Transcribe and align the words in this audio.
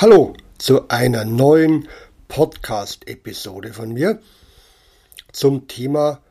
Hallo 0.00 0.32
zu 0.58 0.88
einer 0.90 1.24
neuen 1.24 1.88
Podcast-Episode 2.28 3.72
von 3.72 3.92
mir 3.92 4.22
zum 5.32 5.66
Thema 5.66 6.22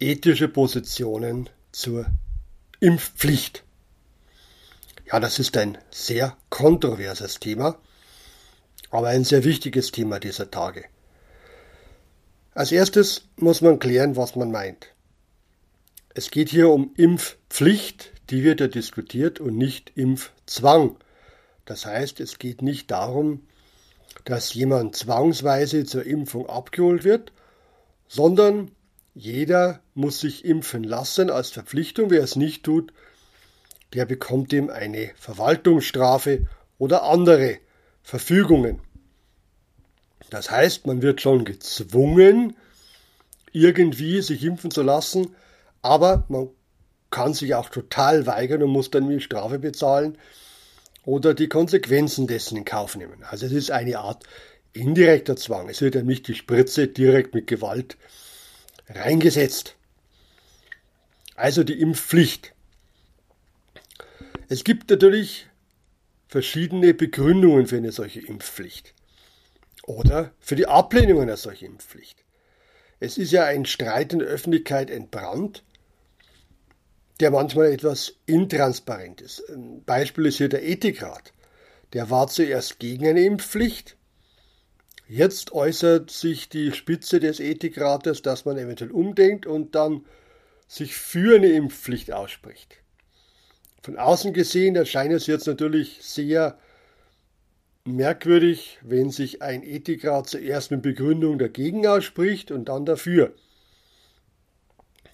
ethische 0.00 0.48
Positionen 0.48 1.48
zur 1.70 2.06
Impfpflicht. 2.80 3.62
Ja, 5.06 5.20
das 5.20 5.38
ist 5.38 5.56
ein 5.56 5.78
sehr 5.92 6.36
kontroverses 6.50 7.38
Thema, 7.38 7.78
aber 8.90 9.10
ein 9.10 9.22
sehr 9.22 9.44
wichtiges 9.44 9.92
Thema 9.92 10.18
dieser 10.18 10.50
Tage. 10.50 10.84
Als 12.52 12.72
erstes 12.72 13.28
muss 13.36 13.60
man 13.60 13.78
klären, 13.78 14.16
was 14.16 14.34
man 14.34 14.50
meint. 14.50 14.88
Es 16.14 16.32
geht 16.32 16.48
hier 16.48 16.68
um 16.70 16.94
Impfpflicht, 16.96 18.10
die 18.30 18.42
wird 18.42 18.58
ja 18.58 18.66
diskutiert, 18.66 19.38
und 19.38 19.56
nicht 19.56 19.92
Impfzwang. 19.94 20.96
Das 21.68 21.84
heißt, 21.84 22.20
es 22.20 22.38
geht 22.38 22.62
nicht 22.62 22.90
darum, 22.90 23.46
dass 24.24 24.54
jemand 24.54 24.96
zwangsweise 24.96 25.84
zur 25.84 26.06
Impfung 26.06 26.48
abgeholt 26.48 27.04
wird, 27.04 27.30
sondern 28.06 28.70
jeder 29.14 29.80
muss 29.92 30.18
sich 30.18 30.46
impfen 30.46 30.82
lassen 30.82 31.28
als 31.28 31.50
Verpflichtung. 31.50 32.08
Wer 32.08 32.22
es 32.22 32.36
nicht 32.36 32.64
tut, 32.64 32.94
der 33.92 34.06
bekommt 34.06 34.54
ihm 34.54 34.70
eine 34.70 35.10
Verwaltungsstrafe 35.16 36.46
oder 36.78 37.02
andere 37.02 37.58
Verfügungen. 38.02 38.80
Das 40.30 40.50
heißt, 40.50 40.86
man 40.86 41.02
wird 41.02 41.20
schon 41.20 41.44
gezwungen, 41.44 42.56
irgendwie 43.52 44.22
sich 44.22 44.42
impfen 44.42 44.70
zu 44.70 44.80
lassen, 44.80 45.36
aber 45.82 46.24
man 46.28 46.48
kann 47.10 47.34
sich 47.34 47.54
auch 47.54 47.68
total 47.68 48.26
weigern 48.26 48.62
und 48.62 48.70
muss 48.70 48.90
dann 48.90 49.10
die 49.10 49.20
Strafe 49.20 49.58
bezahlen 49.58 50.16
oder 51.04 51.34
die 51.34 51.48
Konsequenzen 51.48 52.26
dessen 52.26 52.58
in 52.58 52.64
Kauf 52.64 52.96
nehmen. 52.96 53.24
Also 53.24 53.46
es 53.46 53.52
ist 53.52 53.70
eine 53.70 53.98
Art 53.98 54.24
indirekter 54.72 55.36
Zwang. 55.36 55.68
Es 55.68 55.80
wird 55.80 55.94
ja 55.94 56.02
nicht 56.02 56.28
die 56.28 56.34
Spritze 56.34 56.88
direkt 56.88 57.34
mit 57.34 57.46
Gewalt 57.46 57.96
reingesetzt. 58.88 59.76
Also 61.34 61.64
die 61.64 61.80
Impfpflicht. 61.80 62.52
Es 64.48 64.64
gibt 64.64 64.90
natürlich 64.90 65.46
verschiedene 66.28 66.94
Begründungen 66.94 67.66
für 67.66 67.76
eine 67.76 67.92
solche 67.92 68.20
Impfpflicht 68.20 68.94
oder 69.84 70.32
für 70.40 70.56
die 70.56 70.66
Ablehnung 70.66 71.22
einer 71.22 71.36
solchen 71.36 71.66
Impfpflicht. 71.66 72.24
Es 73.00 73.16
ist 73.16 73.32
ja 73.32 73.44
ein 73.44 73.64
Streit 73.64 74.12
in 74.12 74.18
der 74.18 74.28
Öffentlichkeit 74.28 74.90
entbrannt, 74.90 75.62
der 77.20 77.30
manchmal 77.30 77.72
etwas 77.72 78.14
intransparent 78.26 79.20
ist. 79.20 79.48
Ein 79.48 79.82
Beispiel 79.84 80.26
ist 80.26 80.38
hier 80.38 80.48
der 80.48 80.66
Ethikrat. 80.66 81.32
Der 81.92 82.10
war 82.10 82.28
zuerst 82.28 82.78
gegen 82.78 83.06
eine 83.06 83.24
Impfpflicht. 83.24 83.96
Jetzt 85.08 85.52
äußert 85.52 86.10
sich 86.10 86.48
die 86.48 86.72
Spitze 86.72 87.18
des 87.18 87.40
Ethikrates, 87.40 88.22
dass 88.22 88.44
man 88.44 88.58
eventuell 88.58 88.90
umdenkt 88.90 89.46
und 89.46 89.74
dann 89.74 90.04
sich 90.66 90.94
für 90.94 91.36
eine 91.36 91.48
Impfpflicht 91.48 92.12
ausspricht. 92.12 92.76
Von 93.82 93.96
außen 93.96 94.34
gesehen 94.34 94.76
erscheint 94.76 95.12
es 95.12 95.26
jetzt 95.26 95.46
natürlich 95.46 95.98
sehr 96.02 96.58
merkwürdig, 97.86 98.78
wenn 98.82 99.10
sich 99.10 99.40
ein 99.40 99.62
Ethikrat 99.62 100.28
zuerst 100.28 100.70
mit 100.70 100.82
Begründung 100.82 101.38
dagegen 101.38 101.86
ausspricht 101.86 102.50
und 102.50 102.68
dann 102.68 102.84
dafür. 102.84 103.32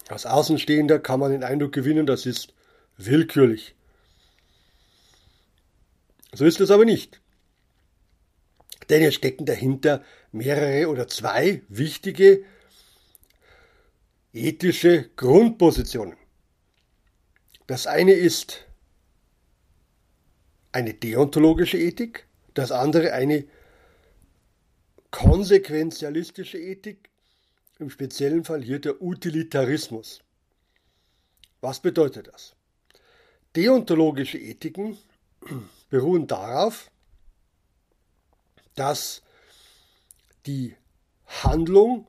Als 0.07 0.25
Außenstehender 0.25 0.99
kann 0.99 1.19
man 1.19 1.31
den 1.31 1.43
Eindruck 1.43 1.71
gewinnen, 1.71 2.05
das 2.05 2.25
ist 2.25 2.53
willkürlich. 2.97 3.75
So 6.33 6.45
ist 6.45 6.59
es 6.59 6.69
aber 6.69 6.85
nicht. 6.85 7.21
Denn 8.89 9.01
es 9.01 9.15
stecken 9.15 9.45
dahinter 9.45 10.03
mehrere 10.31 10.89
oder 10.89 11.07
zwei 11.07 11.63
wichtige 11.69 12.43
ethische 14.31 15.09
Grundpositionen. 15.15 16.17
Das 17.67 17.87
eine 17.87 18.13
ist 18.13 18.65
eine 20.71 20.93
deontologische 20.93 21.77
Ethik, 21.77 22.27
das 22.53 22.71
andere 22.71 23.13
eine 23.13 23.45
konsequenzialistische 25.09 26.59
Ethik, 26.59 27.09
im 27.79 27.89
speziellen 27.89 28.43
Fall 28.43 28.61
hier 28.61 28.79
der 28.79 29.01
Utilitarismus. 29.01 30.21
Was 31.61 31.79
bedeutet 31.79 32.27
das? 32.27 32.55
Deontologische 33.55 34.37
Ethiken 34.37 34.97
beruhen 35.89 36.27
darauf, 36.27 36.91
dass 38.75 39.21
die 40.45 40.75
Handlung 41.25 42.07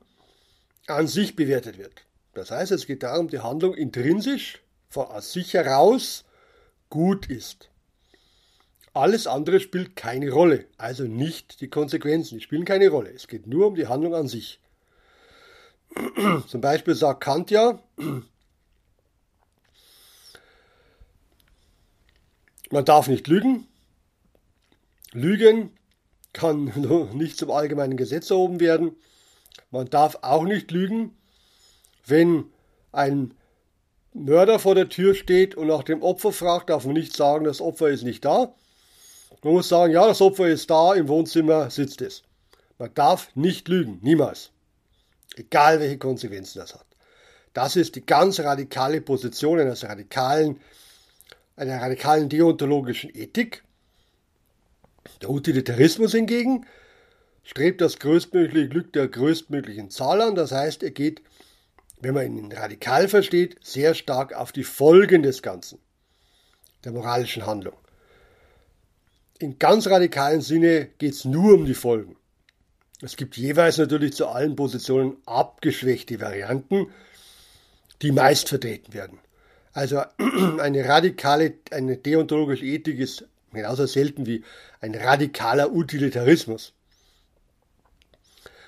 an 0.87 1.07
sich 1.07 1.35
bewertet 1.35 1.77
wird. 1.77 2.05
Das 2.33 2.51
heißt, 2.51 2.71
es 2.71 2.85
geht 2.85 3.03
darum, 3.03 3.29
die 3.29 3.39
Handlung 3.39 3.73
intrinsisch 3.73 4.61
von 4.89 5.07
sich 5.21 5.53
heraus 5.53 6.23
gut 6.89 7.29
ist. 7.29 7.69
Alles 8.93 9.27
andere 9.27 9.59
spielt 9.59 9.95
keine 9.95 10.31
Rolle, 10.31 10.65
also 10.77 11.03
nicht 11.03 11.61
die 11.61 11.69
Konsequenzen, 11.69 12.37
die 12.37 12.43
spielen 12.43 12.65
keine 12.65 12.89
Rolle. 12.89 13.11
Es 13.11 13.27
geht 13.27 13.47
nur 13.47 13.67
um 13.67 13.75
die 13.75 13.87
Handlung 13.87 14.15
an 14.15 14.27
sich. 14.27 14.59
Zum 16.47 16.61
Beispiel 16.61 16.95
sagt 16.95 17.21
Kant 17.21 17.51
ja, 17.51 17.79
man 22.69 22.85
darf 22.85 23.07
nicht 23.07 23.27
lügen. 23.27 23.67
Lügen 25.13 25.71
kann 26.33 26.65
nicht 27.13 27.37
zum 27.37 27.51
allgemeinen 27.51 27.97
Gesetz 27.97 28.29
erhoben 28.29 28.59
werden. 28.59 28.95
Man 29.71 29.89
darf 29.89 30.19
auch 30.21 30.43
nicht 30.43 30.71
lügen, 30.71 31.15
wenn 32.05 32.45
ein 32.91 33.33
Mörder 34.13 34.59
vor 34.59 34.75
der 34.75 34.89
Tür 34.89 35.13
steht 35.13 35.55
und 35.55 35.67
nach 35.67 35.83
dem 35.83 36.01
Opfer 36.01 36.31
fragt, 36.31 36.69
darf 36.69 36.85
man 36.85 36.93
nicht 36.93 37.15
sagen, 37.15 37.45
das 37.45 37.61
Opfer 37.61 37.89
ist 37.89 38.03
nicht 38.03 38.25
da. 38.25 38.53
Man 39.43 39.53
muss 39.53 39.69
sagen, 39.69 39.93
ja, 39.93 40.07
das 40.07 40.21
Opfer 40.21 40.47
ist 40.47 40.69
da, 40.69 40.93
im 40.93 41.07
Wohnzimmer 41.07 41.69
sitzt 41.69 42.01
es. 42.01 42.23
Man 42.79 42.93
darf 42.93 43.35
nicht 43.35 43.67
lügen, 43.67 43.99
niemals. 44.01 44.51
Egal 45.37 45.79
welche 45.79 45.97
Konsequenzen 45.97 46.59
das 46.59 46.73
hat. 46.73 46.85
Das 47.53 47.75
ist 47.75 47.95
die 47.95 48.05
ganz 48.05 48.39
radikale 48.39 49.01
Position 49.01 49.59
eines 49.59 49.83
radikalen, 49.83 50.59
einer 51.55 51.81
radikalen 51.81 52.29
deontologischen 52.29 53.09
Ethik. 53.15 53.63
Der 55.21 55.29
Utilitarismus 55.29 56.11
hingegen 56.11 56.65
strebt 57.43 57.81
das 57.81 57.99
größtmögliche 57.99 58.69
Glück 58.69 58.93
der 58.93 59.07
größtmöglichen 59.07 59.89
Zahl 59.89 60.21
an. 60.21 60.35
Das 60.35 60.51
heißt, 60.51 60.83
er 60.83 60.91
geht, 60.91 61.21
wenn 62.01 62.13
man 62.13 62.25
ihn 62.25 62.51
radikal 62.51 63.07
versteht, 63.07 63.57
sehr 63.61 63.93
stark 63.93 64.33
auf 64.33 64.51
die 64.51 64.63
Folgen 64.63 65.23
des 65.23 65.41
Ganzen, 65.41 65.79
der 66.83 66.91
moralischen 66.91 67.45
Handlung. 67.45 67.77
Im 69.39 69.59
ganz 69.59 69.87
radikalen 69.87 70.41
Sinne 70.41 70.89
geht 70.97 71.13
es 71.13 71.25
nur 71.25 71.53
um 71.53 71.65
die 71.65 71.75
Folgen. 71.75 72.15
Es 73.01 73.15
gibt 73.15 73.37
jeweils 73.37 73.77
natürlich 73.77 74.13
zu 74.13 74.27
allen 74.27 74.55
Positionen 74.55 75.17
abgeschwächte 75.25 76.19
Varianten, 76.19 76.87
die 78.01 78.11
meist 78.11 78.49
vertreten 78.49 78.93
werden. 78.93 79.19
Also 79.73 80.01
eine 80.59 80.87
radikale, 80.87 81.53
eine 81.69 81.97
deontologische 81.97 82.65
Ethik 82.65 82.99
ist 82.99 83.25
genauso 83.53 83.85
selten 83.85 84.25
wie 84.25 84.43
ein 84.81 84.95
radikaler 84.95 85.71
Utilitarismus. 85.71 86.73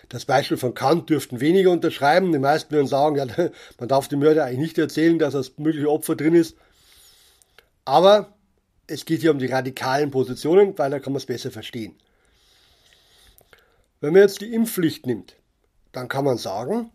Das 0.09 0.25
Beispiel 0.25 0.57
von 0.57 0.73
Kant 0.73 1.09
dürften 1.09 1.39
weniger 1.39 1.71
unterschreiben. 1.71 2.31
Die 2.31 2.39
meisten 2.39 2.71
würden 2.71 2.87
sagen, 2.87 3.15
ja, 3.15 3.25
man 3.79 3.89
darf 3.89 4.07
dem 4.07 4.19
Mörder 4.19 4.45
eigentlich 4.45 4.59
nicht 4.59 4.77
erzählen, 4.77 5.17
dass 5.17 5.33
das 5.33 5.57
mögliche 5.57 5.89
Opfer 5.89 6.15
drin 6.15 6.35
ist. 6.35 6.55
Aber 7.85 8.33
es 8.85 9.05
geht 9.05 9.21
hier 9.21 9.31
um 9.31 9.39
die 9.39 9.47
radikalen 9.47 10.11
Positionen, 10.11 10.77
weil 10.77 10.91
da 10.91 10.99
kann 10.99 11.13
man 11.13 11.17
es 11.17 11.25
besser 11.25 11.51
verstehen. 11.51 11.95
Wenn 14.01 14.13
man 14.13 14.21
jetzt 14.21 14.41
die 14.41 14.53
Impfpflicht 14.53 15.05
nimmt, 15.05 15.35
dann 15.91 16.07
kann 16.07 16.23
man 16.23 16.37
sagen, 16.37 16.91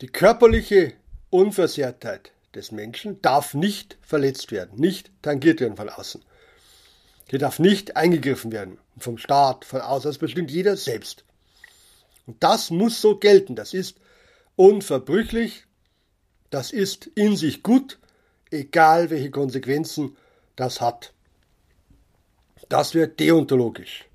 die 0.00 0.08
körperliche 0.08 0.94
Unversehrtheit 1.30 2.32
des 2.54 2.72
Menschen 2.72 3.22
darf 3.22 3.54
nicht 3.54 3.96
verletzt 4.02 4.50
werden, 4.50 4.80
nicht 4.80 5.10
tangiert 5.22 5.60
werden 5.60 5.76
von 5.76 5.88
außen. 5.88 6.24
Hier 7.30 7.38
darf 7.38 7.58
nicht 7.58 7.96
eingegriffen 7.96 8.50
werden 8.50 8.78
vom 8.98 9.18
Staat, 9.18 9.64
von 9.64 9.80
außen, 9.80 10.08
das 10.08 10.18
bestimmt 10.18 10.50
jeder 10.50 10.76
selbst. 10.76 11.24
Und 12.26 12.42
das 12.42 12.70
muss 12.70 13.00
so 13.00 13.16
gelten, 13.16 13.54
das 13.54 13.72
ist 13.72 13.98
unverbrüchlich, 14.56 15.64
das 16.50 16.72
ist 16.72 17.06
in 17.06 17.36
sich 17.36 17.62
gut, 17.62 17.98
egal 18.50 19.10
welche 19.10 19.30
Konsequenzen 19.30 20.16
das 20.56 20.80
hat. 20.80 21.12
Das 22.68 22.94
wird 22.94 23.20
deontologisch. 23.20 24.06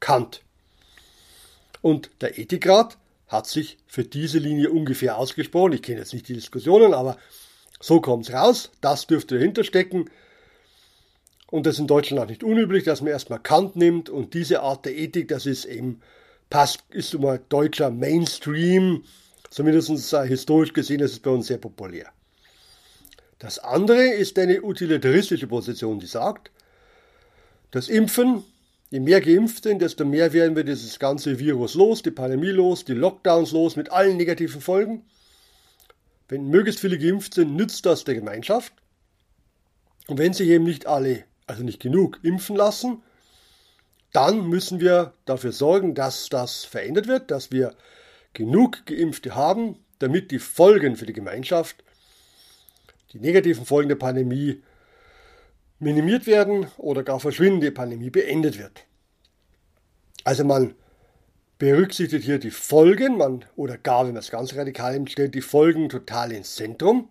Kant. 0.00 0.42
Und 1.88 2.10
der 2.20 2.38
Ethikrat 2.38 2.98
hat 3.28 3.46
sich 3.46 3.78
für 3.86 4.04
diese 4.04 4.38
Linie 4.38 4.68
ungefähr 4.70 5.16
ausgesprochen. 5.16 5.72
Ich 5.72 5.80
kenne 5.80 6.00
jetzt 6.00 6.12
nicht 6.12 6.28
die 6.28 6.34
Diskussionen, 6.34 6.92
aber 6.92 7.16
so 7.80 8.02
kommt 8.02 8.28
es 8.28 8.34
raus. 8.34 8.70
Das 8.82 9.06
dürfte 9.06 9.36
dahinter 9.36 9.64
stecken. 9.64 10.10
Und 11.50 11.64
das 11.64 11.76
ist 11.76 11.80
in 11.80 11.86
Deutschland 11.86 12.22
auch 12.22 12.28
nicht 12.28 12.44
unüblich, 12.44 12.84
dass 12.84 13.00
man 13.00 13.10
erstmal 13.10 13.38
Kant 13.38 13.74
nimmt 13.74 14.10
und 14.10 14.34
diese 14.34 14.60
Art 14.60 14.84
der 14.84 14.98
Ethik, 14.98 15.28
das 15.28 15.46
ist 15.46 15.64
eben, 15.64 16.02
passt, 16.50 16.80
ist 16.90 17.14
immer 17.14 17.38
deutscher 17.38 17.90
Mainstream, 17.90 19.04
zumindest 19.48 20.12
äh, 20.12 20.26
historisch 20.26 20.74
gesehen, 20.74 20.98
das 20.98 21.12
ist 21.12 21.22
bei 21.22 21.30
uns 21.30 21.46
sehr 21.46 21.56
populär. 21.56 22.08
Das 23.38 23.58
andere 23.60 24.08
ist 24.08 24.38
eine 24.38 24.62
utilitaristische 24.62 25.46
Position, 25.46 26.00
die 26.00 26.06
sagt, 26.06 26.50
das 27.70 27.88
Impfen, 27.88 28.44
je 28.90 29.00
mehr 29.00 29.20
geimpft 29.20 29.64
sind, 29.64 29.82
desto 29.82 30.04
mehr 30.04 30.32
werden 30.32 30.56
wir 30.56 30.64
dieses 30.64 30.98
ganze 30.98 31.38
Virus 31.38 31.74
los, 31.74 32.02
die 32.02 32.10
Pandemie 32.10 32.50
los, 32.50 32.84
die 32.84 32.94
Lockdowns 32.94 33.52
los 33.52 33.76
mit 33.76 33.90
allen 33.90 34.16
negativen 34.16 34.60
Folgen. 34.60 35.04
Wenn 36.28 36.48
möglichst 36.48 36.80
viele 36.80 36.98
geimpft 36.98 37.34
sind, 37.34 37.54
nützt 37.54 37.86
das 37.86 38.04
der 38.04 38.14
Gemeinschaft. 38.14 38.72
Und 40.06 40.18
wenn 40.18 40.32
sich 40.32 40.48
eben 40.48 40.64
nicht 40.64 40.86
alle, 40.86 41.24
also 41.46 41.62
nicht 41.62 41.80
genug, 41.80 42.18
impfen 42.22 42.56
lassen, 42.56 43.02
dann 44.12 44.48
müssen 44.48 44.80
wir 44.80 45.12
dafür 45.26 45.52
sorgen, 45.52 45.94
dass 45.94 46.28
das 46.28 46.64
verändert 46.64 47.08
wird, 47.08 47.30
dass 47.30 47.50
wir 47.50 47.74
genug 48.32 48.86
Geimpfte 48.86 49.34
haben, 49.34 49.76
damit 49.98 50.30
die 50.30 50.38
Folgen 50.38 50.96
für 50.96 51.06
die 51.06 51.12
Gemeinschaft, 51.12 51.76
die 53.12 53.18
negativen 53.18 53.66
Folgen 53.66 53.88
der 53.88 53.96
Pandemie 53.96 54.62
minimiert 55.78 56.26
werden 56.26 56.66
oder 56.76 57.02
gar 57.02 57.20
verschwinden, 57.20 57.60
die 57.60 57.70
Pandemie 57.70 58.10
beendet 58.10 58.58
wird. 58.58 58.84
Also 60.24 60.44
man 60.44 60.74
berücksichtigt 61.58 62.24
hier 62.24 62.38
die 62.38 62.50
Folgen, 62.50 63.16
man, 63.16 63.44
oder 63.56 63.78
gar, 63.78 64.06
wenn 64.06 64.12
man 64.12 64.22
es 64.22 64.30
ganz 64.30 64.54
radikal 64.54 64.92
nimmt, 64.92 65.10
stellt 65.10 65.34
die 65.34 65.40
Folgen 65.40 65.88
total 65.88 66.32
ins 66.32 66.54
Zentrum 66.54 67.08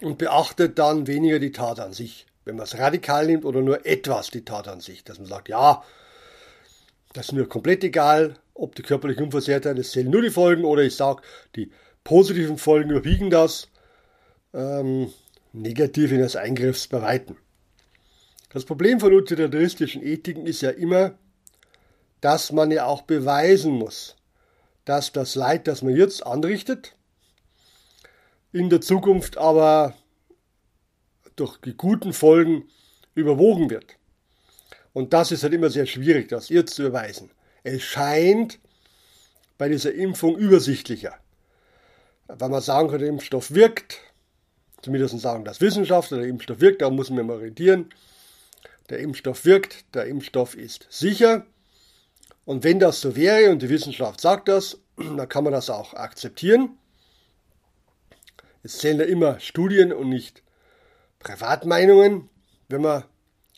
und 0.00 0.18
beachtet 0.18 0.78
dann 0.78 1.06
weniger 1.06 1.38
die 1.38 1.52
Tat 1.52 1.80
an 1.80 1.92
sich. 1.92 2.26
Wenn 2.44 2.56
man 2.56 2.64
es 2.64 2.78
radikal 2.78 3.26
nimmt 3.26 3.44
oder 3.44 3.60
nur 3.60 3.86
etwas 3.86 4.30
die 4.30 4.44
Tat 4.44 4.68
an 4.68 4.80
sich, 4.80 5.04
dass 5.04 5.18
man 5.18 5.28
sagt, 5.28 5.48
ja, 5.48 5.82
das 7.12 7.26
ist 7.26 7.32
mir 7.32 7.46
komplett 7.46 7.84
egal, 7.84 8.36
ob 8.54 8.74
die 8.74 8.82
körperliche 8.82 9.22
Unversehrtheit, 9.22 9.78
es 9.78 9.92
zählen 9.92 10.10
nur 10.10 10.22
die 10.22 10.30
Folgen 10.30 10.64
oder 10.64 10.82
ich 10.82 10.96
sage, 10.96 11.22
die 11.56 11.70
positiven 12.04 12.58
Folgen 12.58 12.90
überwiegen 12.90 13.30
das. 13.30 13.68
Ähm, 14.54 15.12
negativ 15.52 16.12
in 16.12 16.18
des 16.18 16.36
Eingriffs 16.36 16.88
bei 16.88 17.02
Weitem. 17.02 17.36
Das 18.50 18.64
Problem 18.64 19.00
von 19.00 19.12
utilitaristischen 19.12 20.02
Ethiken 20.02 20.46
ist 20.46 20.60
ja 20.60 20.70
immer, 20.70 21.14
dass 22.20 22.52
man 22.52 22.70
ja 22.70 22.86
auch 22.86 23.02
beweisen 23.02 23.72
muss, 23.72 24.16
dass 24.84 25.12
das 25.12 25.34
Leid, 25.34 25.66
das 25.66 25.82
man 25.82 25.96
jetzt 25.96 26.26
anrichtet, 26.26 26.94
in 28.52 28.68
der 28.68 28.80
Zukunft 28.80 29.38
aber 29.38 29.94
durch 31.36 31.56
die 31.58 31.74
guten 31.74 32.12
Folgen 32.12 32.68
überwogen 33.14 33.70
wird. 33.70 33.96
Und 34.92 35.12
das 35.12 35.32
ist 35.32 35.42
halt 35.42 35.54
immer 35.54 35.70
sehr 35.70 35.86
schwierig, 35.86 36.28
das 36.28 36.50
jetzt 36.50 36.74
zu 36.74 36.82
beweisen. 36.82 37.30
Es 37.62 37.82
scheint 37.82 38.58
bei 39.56 39.68
dieser 39.68 39.94
Impfung 39.94 40.36
übersichtlicher, 40.36 41.14
weil 42.28 42.48
man 42.50 42.60
sagen 42.60 42.88
kann, 42.88 42.98
der 42.98 43.08
Impfstoff 43.08 43.54
wirkt, 43.54 44.00
zumindest 44.82 45.18
sagen 45.20 45.44
das 45.44 45.60
Wissenschaftler, 45.60 46.18
der 46.18 46.28
Impfstoff 46.28 46.60
wirkt, 46.60 46.82
da 46.82 46.90
muss 46.90 47.10
man 47.10 47.26
mal 47.26 47.36
orientieren. 47.36 47.90
Der 48.90 48.98
Impfstoff 48.98 49.44
wirkt, 49.44 49.84
der 49.94 50.06
Impfstoff 50.06 50.56
ist 50.56 50.86
sicher. 50.90 51.46
Und 52.44 52.64
wenn 52.64 52.80
das 52.80 53.00
so 53.00 53.16
wäre 53.16 53.50
und 53.50 53.62
die 53.62 53.70
Wissenschaft 53.70 54.20
sagt 54.20 54.48
das, 54.48 54.78
dann 54.96 55.28
kann 55.28 55.44
man 55.44 55.52
das 55.52 55.70
auch 55.70 55.94
akzeptieren. 55.94 56.76
Es 58.62 58.78
zählen 58.78 58.98
ja 58.98 59.06
immer 59.06 59.40
Studien 59.40 59.92
und 59.92 60.08
nicht 60.08 60.42
Privatmeinungen. 61.18 62.28
Wenn 62.68 62.82
man 62.82 63.04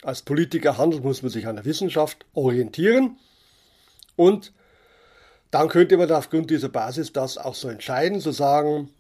als 0.03 0.23
Politiker 0.23 0.79
handelt, 0.79 1.03
muss 1.03 1.23
man 1.23 1.31
sich 1.31 1.47
an 1.47 1.57
der 1.57 1.65
Wissenschaft 1.65 2.27
orientieren. 2.35 3.19
Und 4.17 4.53
dann 5.51 5.69
könnte 5.69 5.97
man 5.97 6.11
aufgrund 6.11 6.51
dieser 6.51 6.69
Basis 6.69 7.13
das 7.13 7.39
auch 7.39 7.55
so 7.55 7.69
entscheiden, 7.69 8.21
zu 8.21 8.33
sagen, 8.33 8.91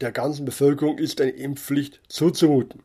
der 0.00 0.12
ganzen 0.12 0.44
Bevölkerung 0.44 0.98
ist 0.98 1.20
eine 1.20 1.30
Impfpflicht 1.30 2.00
zuzumuten. 2.08 2.82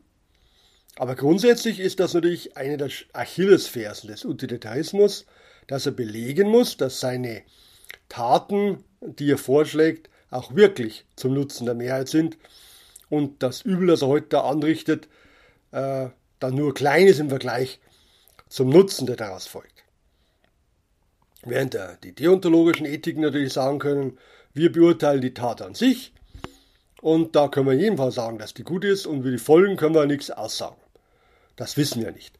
Aber 0.96 1.14
grundsätzlich 1.14 1.80
ist 1.80 2.00
das 2.00 2.14
natürlich 2.14 2.56
eine 2.56 2.76
der 2.76 2.90
Achillesfersen 3.12 4.08
des 4.08 4.24
Utilitarismus, 4.24 5.26
dass 5.66 5.86
er 5.86 5.92
belegen 5.92 6.48
muss, 6.48 6.76
dass 6.76 7.00
seine 7.00 7.42
Taten, 8.08 8.84
die 9.00 9.30
er 9.30 9.38
vorschlägt, 9.38 10.10
auch 10.30 10.54
wirklich 10.54 11.04
zum 11.16 11.34
Nutzen 11.34 11.66
der 11.66 11.74
Mehrheit 11.74 12.08
sind 12.08 12.36
und 13.08 13.42
das 13.42 13.62
Übel, 13.62 13.86
das 13.86 14.02
er 14.02 14.08
heute 14.08 14.28
da 14.28 14.40
anrichtet, 14.42 15.08
äh, 15.72 16.08
dann 16.40 16.54
nur 16.54 16.74
klein 16.74 17.06
ist 17.06 17.20
im 17.20 17.28
Vergleich 17.28 17.80
zum 18.48 18.68
Nutzen, 18.68 19.06
der 19.06 19.16
daraus 19.16 19.46
folgt. 19.46 19.84
Während 21.44 21.74
der, 21.74 21.96
die 21.96 22.14
deontologischen 22.14 22.86
Ethiken 22.86 23.22
natürlich 23.22 23.52
sagen 23.52 23.78
können, 23.78 24.18
wir 24.54 24.70
beurteilen 24.70 25.20
die 25.20 25.34
Tat 25.34 25.62
an 25.62 25.74
sich 25.74 26.12
und 27.02 27.34
da 27.34 27.48
können 27.48 27.66
wir 27.66 27.74
jedenfalls 27.74 28.14
sagen, 28.14 28.38
dass 28.38 28.54
die 28.54 28.62
gut 28.62 28.84
ist 28.84 29.06
und 29.06 29.18
über 29.18 29.30
die 29.32 29.38
Folgen 29.38 29.76
können 29.76 29.94
wir 29.94 30.06
nichts 30.06 30.30
aussagen. 30.30 30.76
Das 31.56 31.76
wissen 31.76 32.02
wir 32.02 32.12
nicht. 32.12 32.32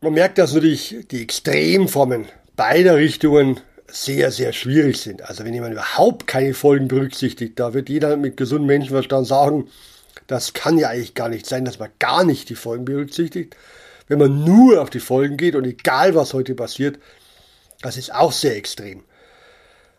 Man 0.00 0.14
merkt, 0.14 0.38
dass 0.38 0.54
natürlich 0.54 1.06
die 1.10 1.22
Extremformen 1.22 2.26
beider 2.56 2.96
Richtungen 2.96 3.60
sehr, 3.86 4.30
sehr 4.30 4.54
schwierig 4.54 4.98
sind. 4.98 5.22
Also 5.28 5.44
wenn 5.44 5.52
jemand 5.52 5.74
überhaupt 5.74 6.26
keine 6.26 6.54
Folgen 6.54 6.88
berücksichtigt, 6.88 7.60
da 7.60 7.74
wird 7.74 7.90
jeder 7.90 8.16
mit 8.16 8.38
gesundem 8.38 8.66
Menschenverstand 8.68 9.26
sagen, 9.26 9.68
das 10.26 10.54
kann 10.54 10.78
ja 10.78 10.88
eigentlich 10.88 11.14
gar 11.14 11.28
nicht 11.28 11.44
sein, 11.44 11.66
dass 11.66 11.78
man 11.78 11.90
gar 11.98 12.24
nicht 12.24 12.48
die 12.48 12.54
Folgen 12.54 12.86
berücksichtigt. 12.86 13.56
Wenn 14.08 14.18
man 14.18 14.42
nur 14.42 14.80
auf 14.80 14.88
die 14.88 15.00
Folgen 15.00 15.36
geht 15.36 15.54
und 15.54 15.66
egal 15.66 16.14
was 16.14 16.32
heute 16.32 16.54
passiert, 16.54 16.98
das 17.82 17.98
ist 17.98 18.14
auch 18.14 18.32
sehr 18.32 18.56
extrem. 18.56 19.04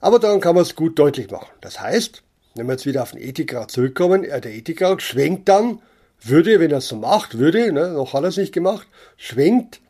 Aber 0.06 0.20
dann 0.20 0.40
kann 0.40 0.54
man 0.54 0.62
es 0.62 0.76
gut 0.76 1.00
deutlich 1.00 1.32
machen. 1.32 1.50
Das 1.62 1.82
heißt, 1.82 2.22
wenn 2.54 2.68
wir 2.68 2.74
jetzt 2.74 2.86
wieder 2.86 3.02
auf 3.02 3.14
den 3.14 3.20
Ethikrat 3.20 3.72
zurückkommen, 3.72 4.24
äh, 4.24 4.40
der 4.40 4.54
Ethikrat 4.54 5.02
schwenkt 5.02 5.50
dann, 5.50 5.82
würde, 6.22 6.60
wenn 6.60 6.70
er 6.70 6.78
es 6.78 6.90
so 6.90 6.96
macht, 6.96 7.40
würde, 7.40 7.74
ne, 7.74 7.90
noch 7.90 8.14
hat 8.14 8.22
er 8.22 8.30
es 8.30 8.38
nicht 8.38 8.54
gemacht, 8.54 8.88
schwenkt 9.18 9.82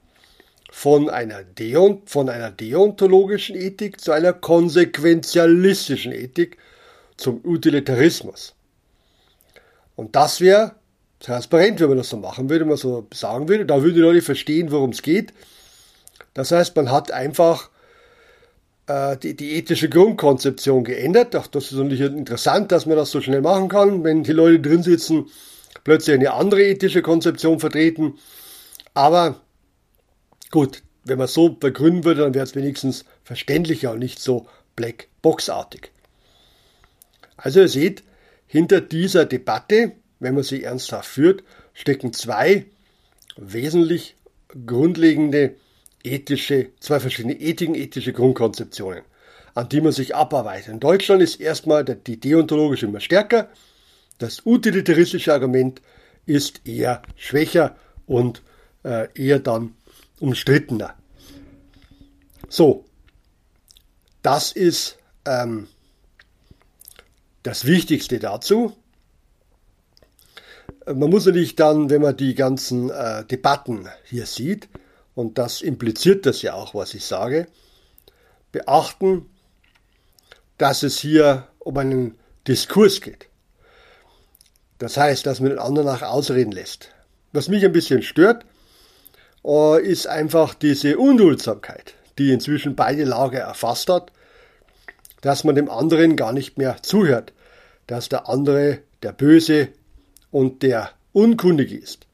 von 0.72 1.10
einer, 1.10 1.44
Deont, 1.44 2.10
von 2.10 2.30
einer 2.30 2.50
deontologischen 2.50 3.58
Ethik 3.58 4.00
zu 4.00 4.14
einer 4.14 4.32
konsequenzialistischen 4.32 6.14
Ethik, 6.14 6.60
zum 7.18 7.42
Utilitarismus. 7.44 8.56
Und 9.98 10.16
das 10.16 10.40
wäre 10.40 10.76
transparent, 11.20 11.82
wenn 11.82 11.90
man 11.90 11.98
das 11.98 12.08
so 12.08 12.16
machen 12.16 12.50
würde, 12.50 12.62
wenn 12.62 12.70
man 12.70 12.78
so 12.78 13.06
sagen 13.14 13.50
würde. 13.50 13.66
Da 13.66 13.84
würden 13.84 13.96
die 13.96 14.00
Leute 14.00 14.22
verstehen, 14.22 14.72
worum 14.72 14.92
es 14.92 15.02
geht. 15.02 15.34
Das 16.34 16.54
heißt, 16.54 16.74
man 16.78 16.90
hat 16.90 17.12
einfach 17.12 17.70
die, 18.88 19.36
die 19.36 19.56
ethische 19.56 19.90
Grundkonzeption 19.90 20.84
geändert. 20.84 21.36
Ach, 21.36 21.48
das 21.48 21.72
ist 21.72 21.78
natürlich 21.78 22.02
interessant, 22.02 22.72
dass 22.72 22.86
man 22.86 22.98
das 22.98 23.12
so 23.12 23.20
schnell 23.20 23.42
machen 23.42 23.68
kann, 23.68 24.04
wenn 24.04 24.24
die 24.24 24.32
Leute 24.32 24.60
drin 24.60 24.84
sitzen, 24.84 25.26
plötzlich 25.84 26.16
eine 26.16 26.34
andere 26.34 26.64
ethische 26.64 27.02
Konzeption 27.02 27.60
vertreten. 27.60 28.20
Aber 28.94 29.42
gut, 30.52 30.84
wenn 31.04 31.18
man 31.18 31.28
so 31.28 31.50
begründen 31.50 32.04
würde, 32.04 32.22
dann 32.22 32.34
wäre 32.34 32.46
es 32.46 32.56
wenigstens 32.56 33.06
verständlicher 33.24 33.92
und 33.92 34.00
nicht 34.00 34.20
so 34.20 34.48
Black-Box-artig. 34.76 35.92
Also 37.38 37.62
ihr 37.62 37.70
seht, 37.70 38.04
hinter 38.48 38.82
dieser 38.82 39.26
Debatte, 39.26 39.94
wenn 40.20 40.36
man 40.36 40.44
sie 40.44 40.64
ernsthaft 40.64 41.10
führt, 41.10 41.44
stecken 41.74 42.14
zwei 42.14 42.66
wesentlich 43.36 44.16
grundlegende 44.66 45.56
ethische, 46.06 46.70
zwei 46.80 47.00
verschiedene 47.00 47.40
Ethiken, 47.40 47.76
ethische 47.76 48.14
Grundkonzeptionen, 48.14 49.04
an 49.54 49.70
die 49.70 49.82
man 49.82 49.92
sich 49.92 50.16
abarbeitet. 50.16 50.70
In 50.70 50.80
Deutschland 50.80 51.22
ist 51.22 51.42
erstmal 51.42 51.84
die 51.84 52.20
deontologische 52.20 52.86
immer 52.86 53.00
stärker, 53.00 53.50
das 54.18 54.46
utilitaristische 54.46 55.34
Argument 55.34 55.82
ist 56.26 56.62
eher 56.66 57.02
schwächer 57.18 57.76
und 58.08 58.42
äh, 58.84 59.08
eher 59.14 59.40
dann 59.40 59.76
umstrittener. 60.20 60.96
So, 62.48 62.86
das 64.22 64.52
ist 64.52 64.98
ähm, 65.26 65.68
das 67.44 67.66
Wichtigste 67.66 68.20
dazu. 68.20 68.76
Man 70.86 71.10
muss 71.10 71.26
natürlich 71.26 71.56
dann, 71.56 71.90
wenn 71.90 72.02
man 72.02 72.16
die 72.16 72.36
ganzen 72.36 72.90
äh, 72.92 73.26
Debatten 73.26 73.90
hier 74.06 74.26
sieht, 74.26 74.70
und 75.16 75.38
das 75.38 75.62
impliziert 75.62 76.26
das 76.26 76.42
ja 76.42 76.54
auch, 76.54 76.76
was 76.76 76.94
ich 76.94 77.06
sage, 77.06 77.48
beachten, 78.52 79.30
dass 80.58 80.84
es 80.84 81.00
hier 81.00 81.48
um 81.60 81.78
einen 81.78 82.18
Diskurs 82.48 83.02
geht. 83.02 83.28
Das 84.78 84.98
heißt, 84.98 85.26
dass 85.26 85.40
man 85.40 85.50
den 85.50 85.60
anderen 85.60 85.88
nach 85.88 86.02
ausreden 86.02 86.52
lässt. 86.52 86.90
Was 87.32 87.48
mich 87.48 87.64
ein 87.66 87.72
bisschen 87.72 88.02
stört, 88.02 88.46
äh, 89.46 89.82
ist 89.82 90.08
einfach 90.08 90.54
diese 90.54 90.98
Unduldsamkeit, 90.98 91.96
die 92.18 92.32
inzwischen 92.32 92.76
beide 92.76 93.04
Lager 93.06 93.40
erfasst 93.40 93.90
hat, 93.90 94.12
dass 95.22 95.44
man 95.44 95.56
dem 95.56 95.70
anderen 95.70 96.16
gar 96.16 96.34
nicht 96.34 96.58
mehr 96.58 96.78
zuhört, 96.82 97.34
dass 97.88 98.10
der 98.10 98.30
andere 98.30 98.80
der 99.02 99.12
Böse 99.12 99.70
und 100.32 100.62
der 100.62 100.92
unkundig 101.14 101.72
ist. 101.72 102.06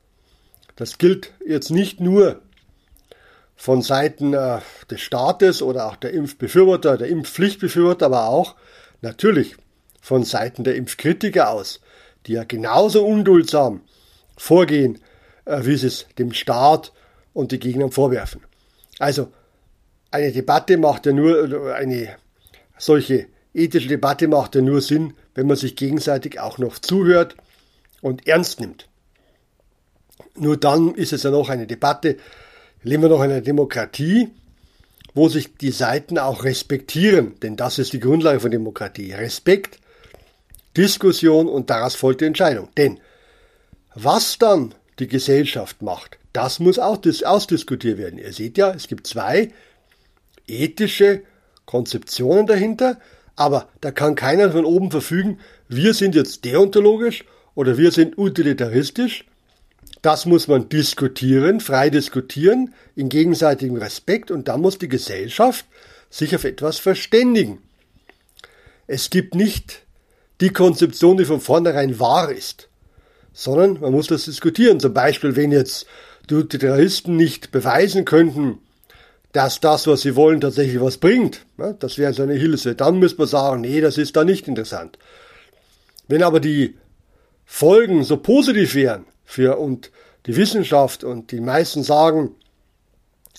Das 0.75 0.97
gilt 0.97 1.33
jetzt 1.45 1.71
nicht 1.71 1.99
nur 1.99 2.41
von 3.61 3.83
Seiten 3.83 4.33
äh, 4.33 4.57
des 4.89 5.01
Staates 5.01 5.61
oder 5.61 5.85
auch 5.85 5.95
der 5.95 6.13
Impfbefürworter, 6.13 6.97
der 6.97 7.09
Impfpflichtbefürworter, 7.09 8.07
aber 8.07 8.27
auch 8.27 8.55
natürlich 9.01 9.55
von 10.01 10.23
Seiten 10.23 10.63
der 10.63 10.73
Impfkritiker 10.73 11.51
aus, 11.51 11.79
die 12.25 12.33
ja 12.33 12.43
genauso 12.43 13.05
unduldsam 13.05 13.81
vorgehen, 14.35 14.97
äh, 15.45 15.63
wie 15.63 15.75
sie 15.75 15.85
es 15.85 16.07
dem 16.17 16.33
Staat 16.33 16.91
und 17.33 17.51
die 17.51 17.59
Gegnern 17.59 17.91
vorwerfen. 17.91 18.41
Also 18.97 19.31
eine 20.09 20.31
Debatte 20.31 20.79
macht 20.79 21.05
ja 21.05 21.13
nur, 21.13 21.75
eine 21.75 22.15
solche 22.79 23.27
ethische 23.53 23.89
Debatte 23.89 24.27
macht 24.27 24.55
ja 24.55 24.61
nur 24.61 24.81
Sinn, 24.81 25.13
wenn 25.35 25.45
man 25.45 25.55
sich 25.55 25.75
gegenseitig 25.75 26.39
auch 26.39 26.57
noch 26.57 26.79
zuhört 26.79 27.35
und 28.01 28.27
ernst 28.27 28.59
nimmt. 28.59 28.89
Nur 30.33 30.57
dann 30.57 30.95
ist 30.95 31.13
es 31.13 31.21
ja 31.21 31.29
noch 31.29 31.49
eine 31.49 31.67
Debatte, 31.67 32.17
leben 32.83 33.03
wir 33.03 33.09
noch 33.09 33.23
in 33.23 33.31
einer 33.31 33.41
Demokratie, 33.41 34.29
wo 35.13 35.27
sich 35.27 35.57
die 35.57 35.71
Seiten 35.71 36.17
auch 36.17 36.43
respektieren, 36.43 37.39
denn 37.41 37.57
das 37.57 37.79
ist 37.79 37.93
die 37.93 37.99
Grundlage 37.99 38.39
von 38.39 38.51
Demokratie. 38.51 39.11
Respekt, 39.11 39.79
Diskussion 40.77 41.47
und 41.47 41.69
daraus 41.69 41.95
folgt 41.95 42.21
die 42.21 42.25
Entscheidung. 42.25 42.69
Denn 42.77 42.99
was 43.93 44.37
dann 44.37 44.73
die 44.99 45.07
Gesellschaft 45.07 45.81
macht, 45.81 46.17
das 46.33 46.59
muss 46.59 46.79
auch 46.79 46.99
ausdiskutiert 47.25 47.97
werden. 47.97 48.19
Ihr 48.19 48.31
seht 48.31 48.57
ja, 48.57 48.71
es 48.73 48.87
gibt 48.87 49.05
zwei 49.05 49.51
ethische 50.47 51.23
Konzeptionen 51.65 52.47
dahinter, 52.47 52.97
aber 53.35 53.67
da 53.81 53.91
kann 53.91 54.15
keiner 54.15 54.51
von 54.51 54.65
oben 54.65 54.91
verfügen, 54.91 55.39
wir 55.67 55.93
sind 55.93 56.15
jetzt 56.15 56.45
deontologisch 56.45 57.25
oder 57.53 57.77
wir 57.77 57.91
sind 57.91 58.17
utilitaristisch. 58.17 59.25
Das 60.01 60.25
muss 60.25 60.47
man 60.47 60.67
diskutieren, 60.67 61.59
frei 61.59 61.89
diskutieren, 61.91 62.73
in 62.95 63.09
gegenseitigem 63.09 63.77
Respekt 63.77 64.31
und 64.31 64.47
da 64.47 64.57
muss 64.57 64.79
die 64.79 64.89
Gesellschaft 64.89 65.65
sich 66.09 66.35
auf 66.35 66.43
etwas 66.43 66.79
verständigen. 66.79 67.59
Es 68.87 69.09
gibt 69.11 69.35
nicht 69.35 69.83
die 70.41 70.49
Konzeption, 70.49 71.17
die 71.17 71.25
von 71.25 71.39
vornherein 71.39 71.99
wahr 71.99 72.31
ist, 72.31 72.67
sondern 73.31 73.79
man 73.79 73.91
muss 73.91 74.07
das 74.07 74.25
diskutieren. 74.25 74.79
Zum 74.79 74.93
Beispiel, 74.93 75.35
wenn 75.35 75.51
jetzt 75.51 75.85
die 76.29 76.35
Utilitaristen 76.35 77.15
nicht 77.15 77.51
beweisen 77.51 78.03
könnten, 78.03 78.57
dass 79.33 79.59
das, 79.61 79.87
was 79.87 80.01
sie 80.01 80.15
wollen, 80.15 80.41
tatsächlich 80.41 80.81
was 80.81 80.97
bringt. 80.97 81.45
Das 81.79 81.97
wäre 81.97 82.13
so 82.13 82.23
eine 82.23 82.33
Hilfe. 82.33 82.75
Dann 82.75 82.99
müsste 82.99 83.19
man 83.19 83.27
sagen, 83.27 83.61
nee, 83.61 83.79
das 83.79 83.97
ist 83.97 84.15
da 84.15 84.25
nicht 84.25 84.47
interessant. 84.47 84.97
Wenn 86.07 86.23
aber 86.23 86.39
die 86.39 86.75
Folgen 87.45 88.03
so 88.03 88.17
positiv 88.17 88.75
wären 88.75 89.05
für 89.31 89.57
und 89.57 89.91
die 90.25 90.35
Wissenschaft 90.35 91.03
und 91.03 91.31
die 91.31 91.39
meisten 91.39 91.83
sagen, 91.83 92.35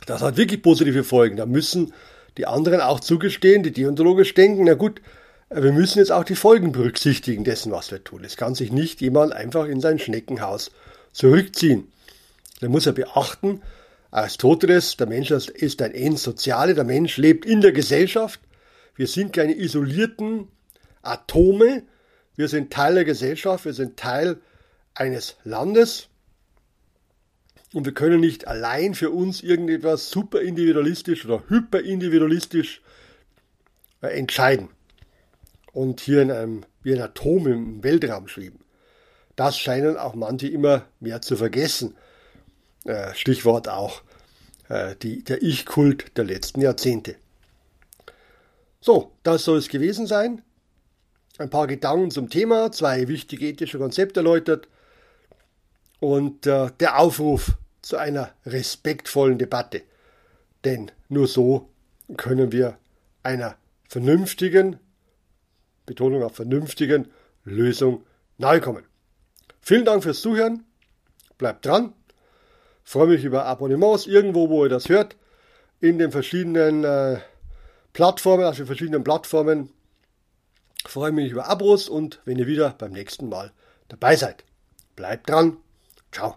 das 0.06 0.22
hat 0.22 0.36
wirklich 0.36 0.62
positive 0.62 1.04
Folgen, 1.04 1.36
dann 1.36 1.50
müssen 1.50 1.92
die 2.38 2.46
anderen 2.46 2.80
auch 2.80 3.00
zugestehen, 3.00 3.62
die 3.62 3.72
deontologisch 3.72 4.34
denken, 4.34 4.64
na 4.64 4.74
gut, 4.74 5.02
wir 5.50 5.72
müssen 5.72 5.98
jetzt 5.98 6.10
auch 6.10 6.24
die 6.24 6.34
Folgen 6.34 6.72
berücksichtigen 6.72 7.44
dessen, 7.44 7.72
was 7.72 7.90
wir 7.90 8.02
tun. 8.02 8.24
Es 8.24 8.38
kann 8.38 8.54
sich 8.54 8.72
nicht 8.72 9.02
jemand 9.02 9.34
einfach 9.34 9.66
in 9.66 9.80
sein 9.80 9.98
Schneckenhaus 9.98 10.70
zurückziehen. 11.12 11.88
Da 12.60 12.68
muss 12.68 12.86
er 12.86 12.92
beachten, 12.92 13.60
Aristoteles, 14.10 14.96
der 14.96 15.06
Mensch 15.06 15.30
ist 15.30 15.82
ein 15.82 15.92
Ens 15.92 16.22
Soziale, 16.22 16.74
der 16.74 16.84
Mensch 16.84 17.18
lebt 17.18 17.44
in 17.44 17.60
der 17.60 17.72
Gesellschaft. 17.72 18.40
Wir 18.94 19.06
sind 19.06 19.32
keine 19.34 19.54
isolierten 19.54 20.48
Atome, 21.02 21.82
wir 22.36 22.48
sind 22.48 22.72
Teil 22.72 22.94
der 22.94 23.04
Gesellschaft, 23.04 23.66
wir 23.66 23.74
sind 23.74 23.98
Teil 23.98 24.38
eines 24.94 25.36
Landes 25.44 26.08
und 27.72 27.86
wir 27.86 27.94
können 27.94 28.20
nicht 28.20 28.46
allein 28.46 28.94
für 28.94 29.10
uns 29.10 29.42
irgendetwas 29.42 30.10
super 30.10 30.40
individualistisch 30.40 31.24
oder 31.24 31.42
hyperindividualistisch 31.48 32.82
äh, 34.02 34.08
entscheiden 34.18 34.68
und 35.72 36.00
hier 36.00 36.22
in 36.22 36.30
einem, 36.30 36.64
wie 36.82 36.94
ein 36.94 37.00
Atom 37.00 37.46
im 37.46 37.82
Weltraum 37.82 38.28
schweben. 38.28 38.60
Das 39.36 39.58
scheinen 39.58 39.96
auch 39.96 40.14
manche 40.14 40.48
immer 40.48 40.84
mehr 41.00 41.22
zu 41.22 41.36
vergessen. 41.36 41.96
Äh, 42.84 43.14
Stichwort 43.14 43.68
auch 43.68 44.02
äh, 44.68 44.94
die, 44.96 45.24
der 45.24 45.42
Ich-Kult 45.42 46.16
der 46.18 46.24
letzten 46.24 46.60
Jahrzehnte. 46.60 47.16
So, 48.80 49.12
das 49.22 49.44
soll 49.44 49.58
es 49.58 49.68
gewesen 49.68 50.06
sein. 50.06 50.42
Ein 51.38 51.48
paar 51.48 51.66
Gedanken 51.66 52.10
zum 52.10 52.28
Thema, 52.28 52.70
zwei 52.72 53.08
wichtige 53.08 53.46
ethische 53.46 53.78
Konzepte 53.78 54.20
erläutert 54.20 54.68
und 56.02 56.48
äh, 56.48 56.68
der 56.80 56.98
Aufruf 56.98 57.52
zu 57.80 57.96
einer 57.96 58.32
respektvollen 58.44 59.38
Debatte. 59.38 59.82
Denn 60.64 60.90
nur 61.08 61.28
so 61.28 61.70
können 62.16 62.50
wir 62.50 62.76
einer 63.22 63.54
vernünftigen, 63.88 64.80
Betonung 65.86 66.24
auf 66.24 66.34
vernünftigen 66.34 67.08
Lösung 67.44 68.02
nahekommen. 68.36 68.82
Vielen 69.60 69.84
Dank 69.84 70.02
fürs 70.02 70.20
Zuhören. 70.20 70.64
Bleibt 71.38 71.66
dran. 71.66 71.92
Freue 72.82 73.06
mich 73.06 73.22
über 73.22 73.46
Abonnements 73.46 74.08
irgendwo, 74.08 74.48
wo 74.48 74.64
ihr 74.64 74.70
das 74.70 74.88
hört, 74.88 75.14
in 75.80 76.00
den 76.00 76.10
verschiedenen 76.10 76.82
äh, 76.82 77.20
Plattformen, 77.92 78.44
auf 78.44 78.56
den 78.56 78.66
verschiedenen 78.66 79.04
Plattformen. 79.04 79.70
Freue 80.84 81.12
mich 81.12 81.30
über 81.30 81.46
Abos 81.46 81.88
und 81.88 82.20
wenn 82.24 82.40
ihr 82.40 82.48
wieder 82.48 82.74
beim 82.76 82.90
nächsten 82.90 83.28
Mal 83.28 83.52
dabei 83.86 84.16
seid. 84.16 84.42
Bleibt 84.96 85.30
dran. 85.30 85.58
Ciao. 86.12 86.34